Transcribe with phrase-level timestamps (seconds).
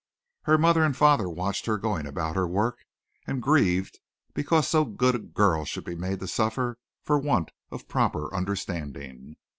[0.45, 2.79] Her mother and father watched her going about her work
[3.27, 3.99] and grieved
[4.33, 8.33] because so good a girl should be made to suffer for want of a proper
[8.33, 9.35] understanding.